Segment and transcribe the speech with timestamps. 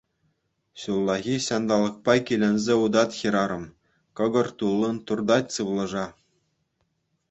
[0.83, 3.65] Ҫуллахи ҫанталӑкпа киленсе утать хӗрарӑм,
[4.23, 6.05] кӑкӑр туллин туртать сывлӑша.